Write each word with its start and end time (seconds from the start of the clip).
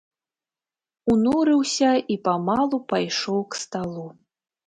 Унурыўся 1.13 1.91
і 2.15 2.17
памалу 2.27 2.77
пайшоў 2.93 3.39
к 3.57 3.63
сталу. 3.65 4.07